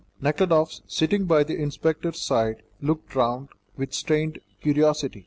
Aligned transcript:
Nekhludoff, 0.19 0.79
sitting 0.87 1.25
by 1.25 1.43
the 1.43 1.61
inspector's 1.61 2.19
side, 2.19 2.63
looked 2.81 3.13
round 3.13 3.49
with 3.77 3.93
strained 3.93 4.39
curiosity. 4.59 5.19